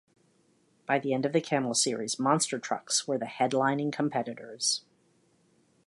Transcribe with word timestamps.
By 0.87 0.97
the 0.97 1.13
end 1.13 1.27
of 1.27 1.31
the 1.31 1.39
Camel 1.41 1.75
series, 1.75 2.17
monster 2.17 2.57
trucks 2.57 3.07
were 3.07 3.19
the 3.19 3.27
headlining 3.27 3.93
competitors. 3.93 4.81